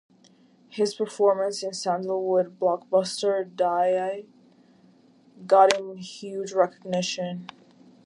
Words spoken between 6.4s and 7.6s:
recognition.